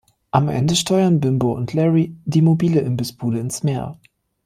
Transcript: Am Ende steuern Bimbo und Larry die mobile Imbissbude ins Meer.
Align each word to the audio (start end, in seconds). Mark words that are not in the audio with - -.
Am 0.31 0.49
Ende 0.49 0.75
steuern 0.75 1.19
Bimbo 1.19 1.51
und 1.53 1.73
Larry 1.75 2.17
die 2.25 2.41
mobile 2.41 2.79
Imbissbude 2.81 3.37
ins 3.37 3.61
Meer. 3.61 3.99